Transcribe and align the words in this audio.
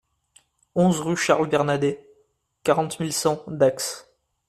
onze 0.73 0.99
rue 0.99 1.15
Charles 1.15 1.47
Bernadet, 1.47 2.09
quarante 2.63 2.99
mille 2.99 3.13
cent 3.13 3.43
Dax 3.45 4.07